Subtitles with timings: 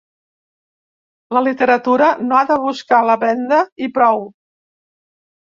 [1.37, 4.27] La literatura no ha de buscar la venda i prou.